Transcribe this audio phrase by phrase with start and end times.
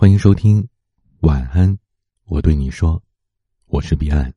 [0.00, 0.64] 欢迎收听，
[1.22, 1.76] 晚安，
[2.26, 3.02] 我对你说，
[3.66, 4.32] 我是彼岸。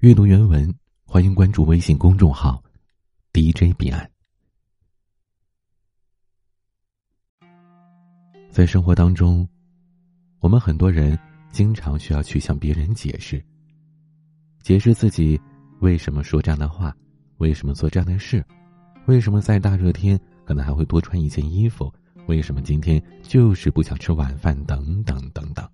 [0.00, 0.70] 阅读原文，
[1.06, 2.62] 欢迎关注微信公众号
[3.32, 4.10] DJ 彼岸。
[8.50, 9.48] 在生活当中，
[10.40, 11.18] 我们很多人
[11.50, 13.42] 经常需要去向别人解释，
[14.60, 15.40] 解释自己
[15.80, 16.94] 为什么说这样的话，
[17.38, 18.44] 为什么做这样的事，
[19.06, 21.90] 为什么在大热天可能还会多穿一件衣服。
[22.28, 24.54] 为什么今天就是不想吃晚饭？
[24.66, 25.66] 等等等等，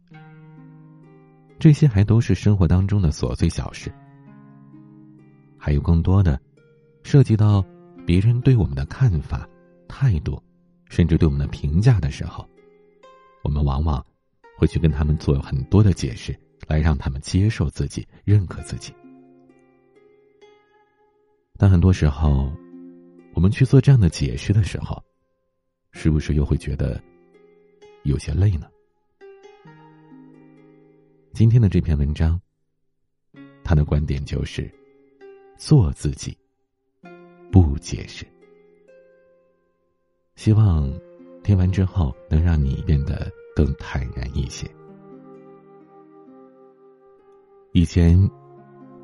[1.58, 3.92] 这些还都是生活当中的琐碎小事。
[5.58, 6.40] 还有更多的，
[7.02, 7.64] 涉及到
[8.06, 9.48] 别人对我们的看法、
[9.88, 10.40] 态度，
[10.88, 12.48] 甚至对我们的评价的时候，
[13.42, 14.04] 我们往往
[14.56, 18.94] 会去跟他们做很多的解释，来让他们接受自己、认可自己。
[21.56, 22.52] 但很多时候，
[23.32, 25.02] 我们去做这样的解释的时候，
[25.94, 27.00] 是不是又会觉得
[28.02, 28.66] 有些累呢？
[31.32, 32.38] 今天的这篇文章，
[33.62, 34.70] 他的观点就是
[35.56, 36.36] 做自己，
[37.50, 38.26] 不解释。
[40.34, 40.92] 希望
[41.44, 44.68] 听完之后能让你变得更坦然一些。
[47.72, 48.18] 以前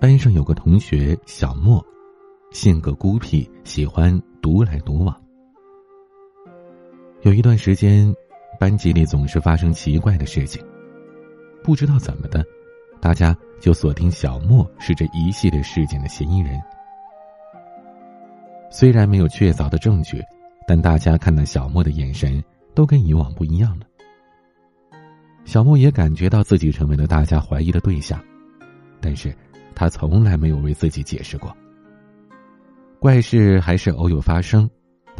[0.00, 1.82] 班上有个同学小莫，
[2.50, 5.29] 性格孤僻，喜欢独来独往。
[7.22, 8.14] 有一段时间，
[8.58, 10.64] 班级里总是发生奇怪的事情。
[11.62, 12.42] 不知道怎么的，
[12.98, 16.58] 大家就锁定小莫是这一系列事件的嫌疑人。
[18.70, 20.22] 虽然没有确凿的证据，
[20.66, 22.42] 但大家看到小莫的眼神
[22.74, 23.86] 都跟以往不一样了。
[25.44, 28.18] 小莫也感觉到自己成为了大家怀疑的对象，
[28.98, 29.36] 但是
[29.74, 31.54] 他从来没有为自己解释过。
[32.98, 34.68] 怪事还是偶有发生。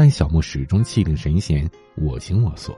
[0.03, 2.75] 但小莫始终气定神闲，我行我素。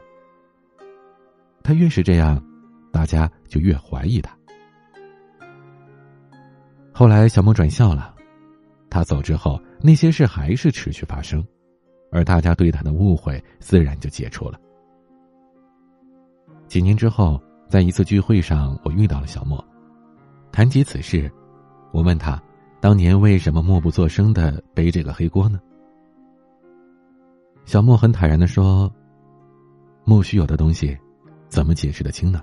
[1.62, 2.45] 他越是这样，
[2.91, 4.37] 大家就越怀疑他。
[6.93, 8.12] 后来小莫转校了，
[8.91, 11.47] 他走之后，那些事还是持续发生，
[12.10, 14.59] 而大家对他的误会自然就解除了。
[16.66, 19.65] 几年之后，在一次聚会上，我遇到了小莫，
[20.50, 21.31] 谈及此事，
[21.93, 22.43] 我问他，
[22.81, 25.60] 当年为什么默不作声的背这个黑锅呢？
[27.65, 28.93] 小莫很坦然的说
[30.05, 30.97] ：“莫须有的东西，
[31.49, 32.43] 怎么解释得清呢？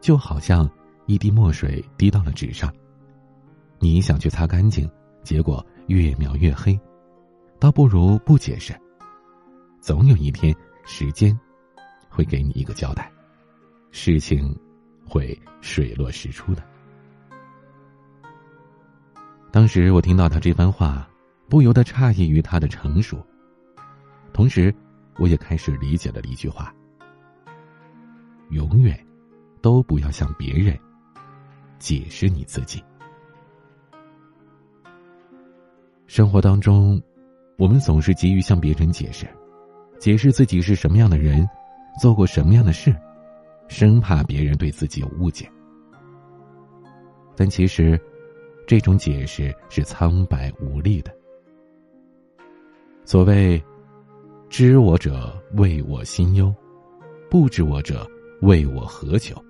[0.00, 0.70] 就好像
[1.06, 2.72] 一滴墨水滴到了纸上，
[3.78, 4.88] 你想去擦干净，
[5.22, 6.78] 结果越描越黑，
[7.58, 8.72] 倒不如不解释。
[9.80, 10.54] 总有一天，
[10.84, 11.38] 时间
[12.08, 13.12] 会给你一个交代，
[13.90, 14.56] 事情
[15.04, 16.62] 会水落石出的。”
[19.52, 21.06] 当时我听到他这番话，
[21.48, 23.18] 不由得诧异于他的成熟。
[24.40, 24.74] 同时，
[25.18, 26.74] 我也开始理解了一句话：
[28.48, 28.98] 永远
[29.60, 30.74] 都不要向别人
[31.78, 32.82] 解释你自己。
[36.06, 36.98] 生活当中，
[37.58, 39.28] 我们总是急于向别人解释，
[39.98, 41.46] 解释自己是什么样的人，
[42.00, 42.96] 做过什么样的事，
[43.68, 45.46] 生怕别人对自己有误解。
[47.36, 48.00] 但其实，
[48.66, 51.14] 这种解释是苍白无力的。
[53.04, 53.62] 所谓。
[54.50, 56.52] 知我者为我心忧，
[57.30, 58.04] 不知我者
[58.42, 59.40] 为我何求？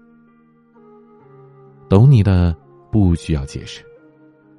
[1.89, 2.55] 懂你的
[2.93, 3.83] 不需要解释，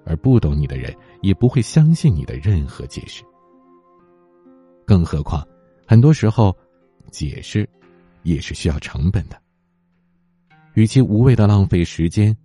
[0.03, 0.91] 而不懂你的人
[1.21, 3.23] 也不会相信你的任何解释。
[4.83, 5.47] 更何况，
[5.85, 6.57] 很多时候，
[7.11, 7.69] 解释
[8.23, 9.39] 也是需要成本的。
[10.73, 12.35] 与其无谓的浪费时间，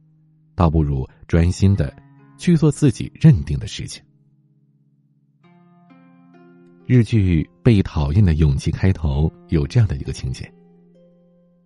[0.54, 1.90] 倒不如专心的
[2.36, 4.04] 去做自己认定的事情。
[6.86, 10.48] 日剧《被讨厌的勇气》开头有这样的一个情节：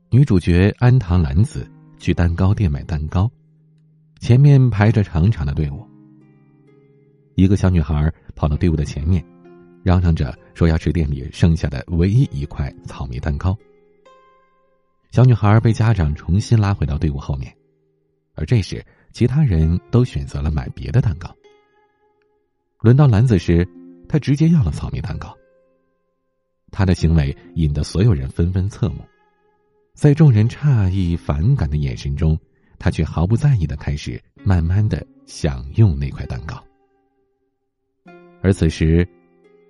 [0.08, 3.30] 女主角安堂兰子去蛋糕店买蛋糕，
[4.18, 5.86] 前面排着长长的队伍。
[7.34, 9.22] 一个小女孩跑到队伍的前面，
[9.82, 13.54] 嚷嚷着说要吃店里剩下的唯一一块草莓蛋糕。
[15.10, 17.54] 小女孩被家长重新拉回到队伍后面，
[18.36, 18.82] 而这时
[19.12, 21.30] 其他人都选择了买别的蛋糕。
[22.80, 23.68] 轮到兰子时。
[24.10, 25.32] 他直接要了草莓蛋糕。
[26.72, 29.04] 他的行为引得所有人纷纷侧目，
[29.94, 32.36] 在众人诧异、反感的眼神中，
[32.76, 36.60] 他却毫不在意的开始慢慢的享用那块蛋糕。
[38.42, 39.06] 而此时，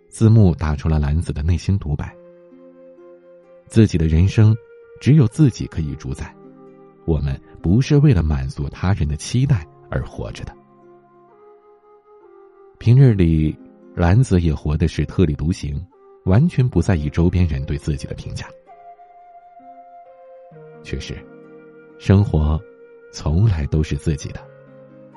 [0.08, 2.10] 字幕打出了兰子的内心独白：
[3.66, 4.56] 自己的人生，
[5.02, 6.34] 只有自己可以主宰，
[7.04, 10.56] 我们不是为了满足他人的期待而活着的。
[12.78, 13.54] 平日里。
[13.94, 15.84] 兰子也活的是特立独行，
[16.24, 18.46] 完全不在意周边人对自己的评价。
[20.82, 21.16] 确实，
[21.98, 22.58] 生活
[23.12, 24.40] 从来都是自己的，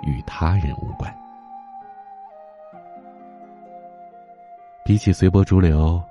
[0.05, 1.13] 与他人无关。
[4.85, 6.01] 比起随波逐流，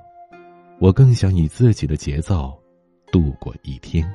[0.79, 2.59] 我更想以自己的节奏
[3.13, 4.11] 度过一天。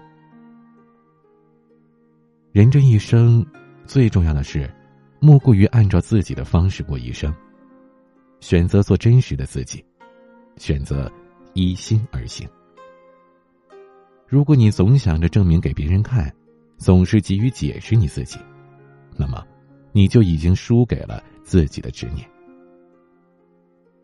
[2.51, 3.45] 人这一生，
[3.85, 4.67] 最重要的是，
[5.19, 7.31] 莫过于按照自己的方式过一生，
[8.39, 9.84] 选择做真实的自己，
[10.57, 11.12] 选择
[11.54, 12.48] 依心而行。
[14.28, 16.34] 如果你总想着证明给别人看，
[16.78, 18.38] 总是急于解释你自己，
[19.16, 19.45] 那么，
[19.92, 22.30] 你就已经输给了自己的执念。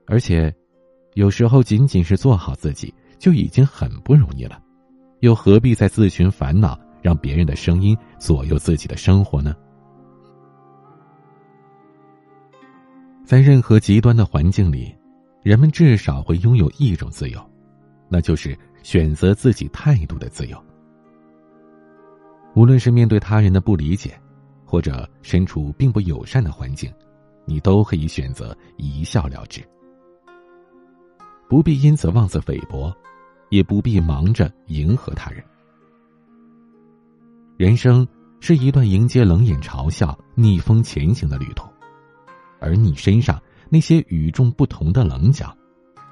[0.05, 0.53] 而且，
[1.13, 4.61] 有时候仅仅是做好自己就已经很不容易了，
[5.19, 6.79] 又何必再自寻烦恼？
[7.01, 9.53] 让别人的声音左右自己的生活呢？
[13.25, 14.93] 在任何极端的环境里，
[15.41, 17.41] 人们至少会拥有一种自由，
[18.09, 20.61] 那就是选择自己态度的自由。
[22.53, 24.19] 无论是面对他人的不理解，
[24.65, 26.91] 或者身处并不友善的环境，
[27.45, 29.63] 你都可以选择一笑了之，
[31.47, 32.93] 不必因此妄自菲薄，
[33.49, 35.43] 也不必忙着迎合他人。
[37.55, 38.05] 人生
[38.41, 41.67] 是一段迎接冷眼嘲笑、逆风前行的旅途，
[42.63, 43.39] 而你身上
[43.69, 45.55] 那些与众不同的棱角，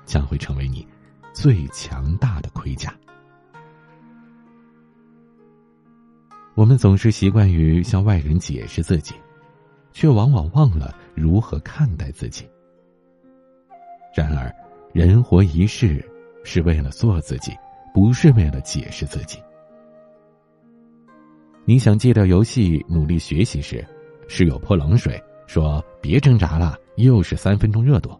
[0.05, 0.85] 将会成为你
[1.31, 2.93] 最强大的盔甲。
[6.53, 9.15] 我们总是习惯于向外人解释自己，
[9.93, 12.45] 却往往忘了如何看待自己。
[14.13, 14.53] 然而，
[14.93, 16.05] 人活一世，
[16.43, 17.53] 是为了做自己，
[17.93, 19.39] 不是为了解释自己。
[21.63, 23.87] 你想戒掉游戏，努力学习时，
[24.27, 25.17] 室友泼冷水
[25.51, 28.17] 说：“别挣扎了，又是三分钟热度。”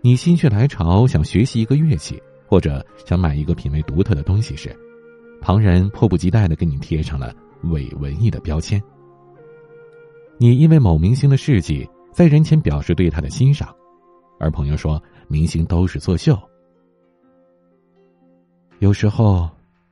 [0.00, 4.74] 你心血来潮想学习一个乐器，或者想买一个品味独特的东西时，
[5.38, 7.34] 旁人迫不及待的给你贴上了
[7.64, 8.82] 伪文艺的标签。
[10.38, 13.68] 你因为某明星的事迹，在人前表示对他的欣赏，
[14.40, 16.34] 而朋友说明星都是作秀。
[18.78, 19.46] 有时候，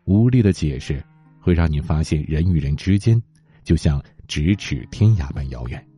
[0.04, 1.04] 无力的解释。
[1.42, 3.22] 会让你发现，人与人之间
[3.64, 5.91] 就像咫尺天涯般遥远。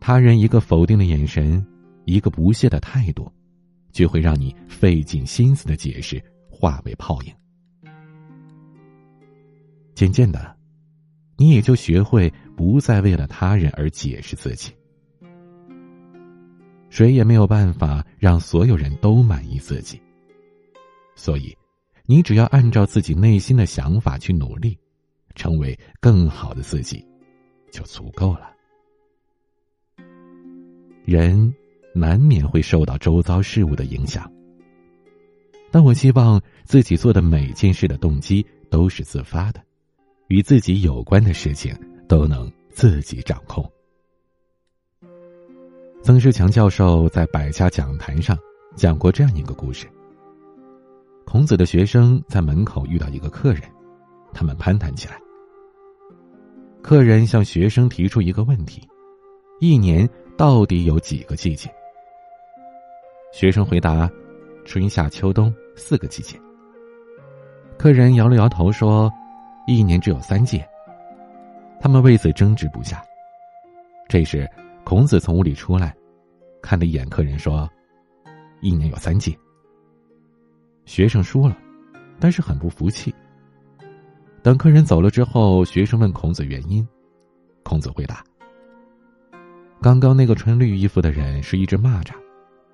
[0.00, 1.64] 他人一个否定的眼神，
[2.06, 3.30] 一个不屑的态度，
[3.92, 7.32] 就会让你费尽心思的解释化为泡影。
[9.94, 10.56] 渐渐的，
[11.36, 14.72] 你也就学会不再为了他人而解释自己。
[16.88, 20.00] 谁也没有办法让所有人都满意自己，
[21.14, 21.56] 所以。
[22.06, 24.76] 你只要按照自己内心的想法去努力，
[25.36, 27.06] 成为更好的自己，
[27.70, 28.50] 就足够了。
[31.10, 31.52] 人
[31.92, 34.30] 难免会受到周遭事物的影响，
[35.68, 39.60] 但我希望自己做的每件事的动机都是自发的，
[40.28, 41.76] 与自己有关的事情
[42.06, 43.68] 都能自己掌控。
[46.00, 48.38] 曾仕强教授在百家讲坛上
[48.76, 49.88] 讲过这样一个故事。
[51.24, 53.64] 孔子的学生在门口遇到一个客人，
[54.32, 55.20] 他们攀谈起来。
[56.80, 58.80] 客人向学生提出一个问题：
[59.58, 60.08] 一年
[60.40, 61.70] 到底有几个季节？
[63.30, 64.10] 学生回答：
[64.64, 66.40] 春夏秋冬四个季节。
[67.76, 69.12] 客人摇了摇头说：
[69.66, 70.58] 一年只有三季。
[71.78, 73.04] 他们为此争执不下。
[74.08, 74.50] 这时，
[74.82, 75.94] 孔子从屋里出来，
[76.62, 77.68] 看了一眼客人说：
[78.62, 79.38] 一年有三季。
[80.86, 81.54] 学生输了，
[82.18, 83.14] 但是很不服气。
[84.42, 86.88] 等客人走了之后，学生问孔子原因，
[87.62, 88.24] 孔子回答
[89.82, 92.12] ：“刚刚那个穿绿衣服的人是一只蚂蚱，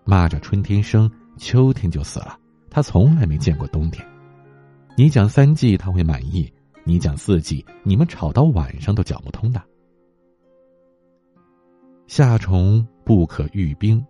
[0.04, 4.04] 蚂蚱春天生，秋天就死了，他从来没见过冬天。
[4.96, 6.52] 你讲三季他会满意，
[6.84, 9.62] 你讲四季，你们吵到晚上都讲不通的。
[12.08, 14.04] 夏虫不可语冰，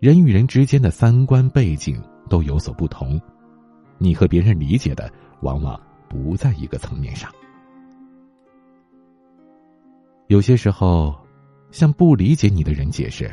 [0.00, 3.20] 人与人之间的三观背景。”都有所不同，
[3.98, 5.08] 你和别人理解的
[5.42, 7.30] 往往不在一个层面上。
[10.26, 11.16] 有些时候，
[11.70, 13.30] 向不理解你的人解释，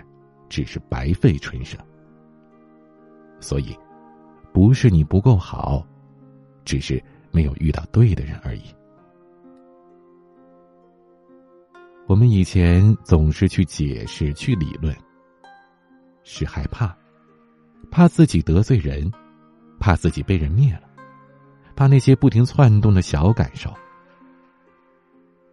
[0.50, 1.78] 只是白费唇舌。
[3.40, 3.78] 所以，
[4.54, 5.86] 不是你不够好，
[6.64, 8.64] 只是没有遇到对的人而已。
[12.06, 14.96] 我们以前总是去解释、去理论，
[16.24, 16.96] 是害怕。
[17.92, 19.12] 怕自己得罪人，
[19.80, 20.84] 怕自己被人灭了，
[21.76, 23.72] 怕那些不停窜动的小感受。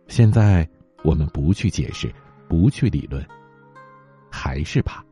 [0.07, 0.69] 现在
[1.03, 2.13] 我们不去解释，
[2.51, 3.25] 不去理论，
[4.29, 5.05] 还是怕，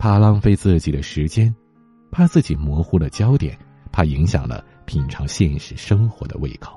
[0.00, 1.54] 怕浪费自己的时间，
[2.10, 3.56] 怕自己模糊了焦点，
[3.92, 6.76] 怕影响了品尝现实生活的胃口。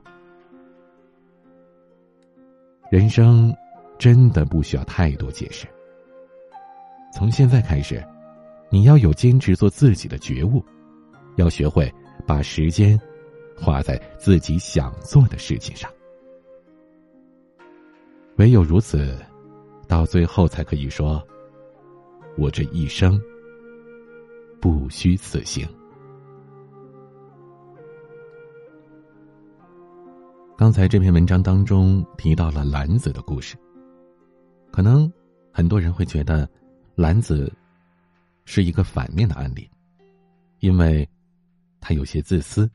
[2.91, 3.51] 人生
[3.97, 5.65] 真的不需要太多解释。
[7.11, 8.05] 从现在开始，
[8.69, 10.63] 你要有坚持做自己的觉悟，
[11.37, 11.91] 要学会
[12.27, 12.95] 把时间
[13.59, 15.91] 花在自己想做的事情上。
[18.35, 19.17] 唯有如此，
[19.87, 21.25] 到最后才可以说
[22.37, 23.19] ：“我这一生
[24.59, 25.67] 不虚此行。”
[30.57, 33.55] 刚才这篇文章当中提到了兰子的故事，
[34.71, 35.11] 可能
[35.53, 36.49] 很多人会觉得
[36.95, 37.51] 兰子
[38.43, 39.69] 是一个反面的案例，
[40.59, 41.07] 因为
[41.79, 42.69] 他有些自私。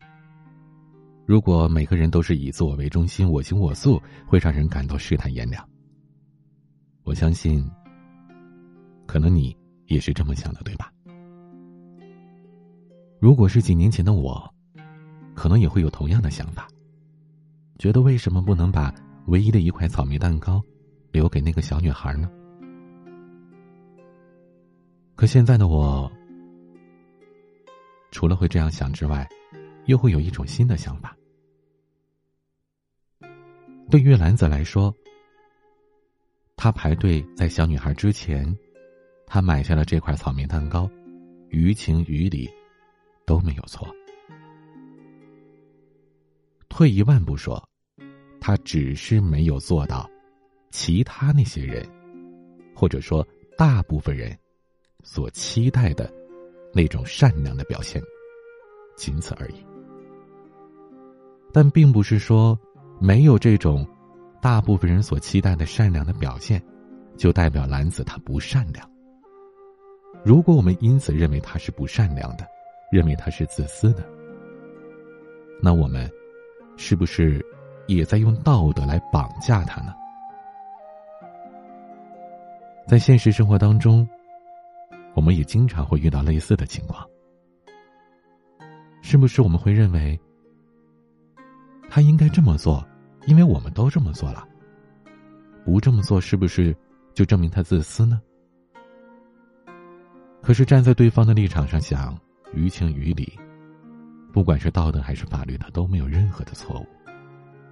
[1.27, 5.69] 如果每个人都是以自我为中心、我行我素，会让人感到世态炎凉。
[7.05, 7.69] 我相信，
[9.07, 9.57] 可能你
[9.87, 10.93] 也是这么想的，对吧？
[13.19, 14.53] 如果是几年前的我，
[15.35, 16.69] 可能也会有同样的想法，
[17.79, 18.95] 觉得为什么不能把
[19.27, 20.63] 唯一的一块草莓蛋糕
[21.11, 22.31] 留给那个小女孩呢？
[25.15, 26.11] 可现在的我，
[28.11, 29.29] 除了会这样想之外，
[29.87, 31.17] 又会有一种新的想法。
[33.91, 34.95] 对于兰子来说，
[36.63, 38.57] 他排队在小女孩之前，
[39.27, 40.89] 他买下了这块草莓蛋糕，
[41.49, 42.49] 于情于理
[43.27, 43.93] 都没有错。
[46.69, 47.61] 退一万步说，
[48.41, 50.09] 他只是没有做到
[50.71, 51.85] 其他那些人，
[52.77, 53.27] 或者说
[53.59, 54.39] 大部分人
[55.03, 56.15] 所期待的
[56.73, 58.01] 那种善良的表现，
[58.97, 59.55] 仅此而已。
[61.53, 62.57] 但并不是说
[63.01, 63.85] 没有这种
[64.43, 66.61] 大部分人所期待的善良的表现，
[67.17, 68.91] 就代表兰子他不善良。
[70.25, 72.45] 如果我们因此认为他是不善良的，
[72.91, 74.05] 认为他是自私的，
[75.63, 76.11] 那我们
[76.77, 77.41] 是不是
[77.87, 79.95] 也在用道德来绑架他呢？
[82.89, 84.07] 在现实生活当中，
[85.15, 87.09] 我们也经常会遇到类似的情况，
[89.03, 90.19] 是不是我们会认为？
[91.89, 92.85] 他应该这么做，
[93.27, 94.47] 因为我们都这么做了。
[95.65, 96.77] 不这么做，是不是
[97.15, 98.21] 就证明他自私呢？
[100.43, 102.19] 可是站在对方的立场上想，
[102.53, 103.39] 于情于理，
[104.33, 106.87] 不管是道德还是法律，他都没有任何的错误，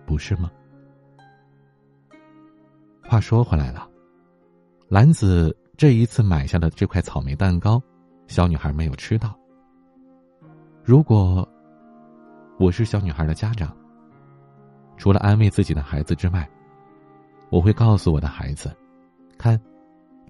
[0.07, 0.49] 不是吗？
[3.03, 3.91] 话说回来了，
[4.89, 7.83] 兰子这一次买下的这块草莓蛋糕，
[8.29, 9.37] 小女孩没有吃到。
[10.85, 11.47] 如果
[12.57, 13.77] 我是小女孩的家长，
[15.01, 16.47] 除了安慰自己的孩子之外，
[17.49, 18.71] 我会告诉我的孩子
[19.39, 19.59] ：“看，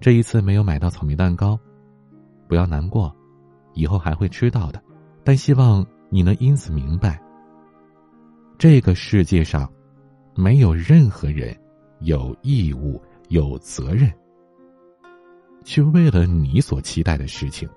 [0.00, 1.58] 这一次没有买到草莓蛋糕，
[2.46, 3.12] 不要难过，
[3.74, 4.80] 以后还会吃到的。
[5.24, 7.20] 但希望你能因此明白，
[8.58, 9.68] 这个世界上
[10.36, 11.52] 没有任何人
[11.98, 14.08] 有义务、有责任
[15.64, 17.68] 去为了你所期待的事情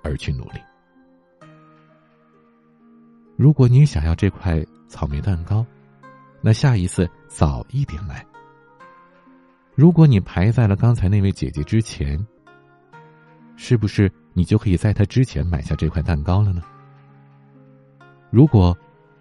[0.00, 0.60] 而去努力。
[3.34, 5.66] 如果你想要这块草莓蛋糕，
[6.46, 8.24] 那下一次早一点来。
[9.74, 12.24] 如果你排在了刚才那位姐姐之前，
[13.56, 16.62] 是不是你就可以在她之前买下这块蛋糕了呢？
[18.30, 18.78] 如果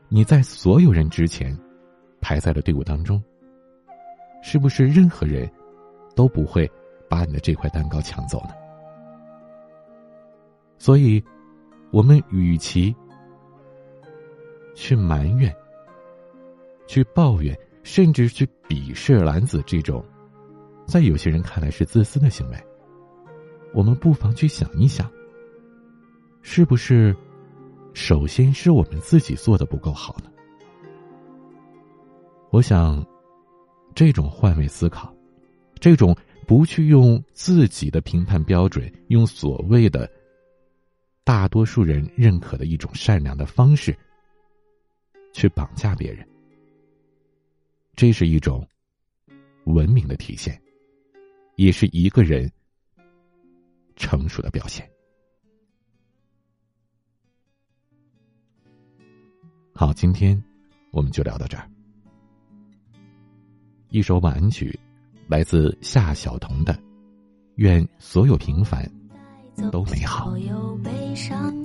[0.08, 1.58] 你在所有人之前
[2.22, 3.20] 排在了队伍当中，
[4.44, 5.51] 是不是任何人
[6.15, 6.72] 都不会
[7.10, 8.51] 把你的这块蛋糕抢走呢？
[10.77, 11.24] 所以，
[11.89, 12.96] 我们与其
[14.75, 15.51] 去埋怨。
[16.88, 20.04] 去抱怨，甚至去鄙视男子这种，
[20.86, 22.58] 在有些人看来是自私的行为。
[23.74, 25.12] 我们不妨去想一想，
[26.42, 27.15] 是不是
[27.94, 30.32] 首先是我们自己做的不够好呢？
[32.51, 33.06] 我想，
[33.94, 35.13] 这种换位思考，
[35.80, 36.15] 这种
[36.48, 40.10] 不去用自己的评判标准，用所谓的
[41.25, 43.94] 大多数人认可的一种善良的方式，
[45.34, 46.25] 去绑架别人。
[47.96, 48.68] 这是一种
[49.64, 50.62] 文明的体现，
[51.56, 52.52] 也是一个人
[53.96, 54.86] 成熟的表现。
[59.74, 60.42] 好，今天
[60.92, 61.70] 我们就聊到这儿。
[63.90, 64.78] 一首晚安曲，
[65.28, 66.74] 来自夏晓彤的
[67.56, 68.92] 《愿所有平凡
[69.72, 70.36] 都美好》。
[71.16, 71.64] 身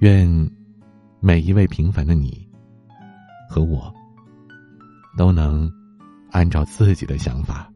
[0.00, 0.26] 愿
[1.20, 2.48] 每一位平凡的你
[3.50, 3.92] 和我，
[5.18, 5.70] 都能
[6.30, 7.70] 按照自己的想法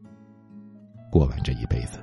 [1.11, 1.99] 过完这一辈子。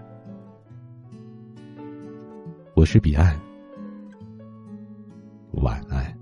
[2.77, 3.37] 我是彼岸。
[5.55, 6.22] 晚安。